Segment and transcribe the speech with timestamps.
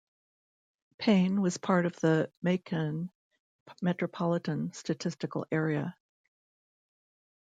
[0.97, 3.11] Payne was part of the Macon
[3.83, 5.95] Metropolitan Statistical Area.